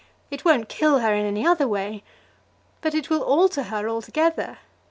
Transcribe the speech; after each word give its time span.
It 0.31 0.43
won't 0.43 0.67
kill 0.67 0.97
her 0.97 1.13
in 1.13 1.27
any 1.27 1.45
other 1.45 1.67
way. 1.67 2.03
But 2.81 2.95
it 2.95 3.11
will 3.11 3.21
alter 3.21 3.61
her 3.61 3.87
altogether. 3.87 4.57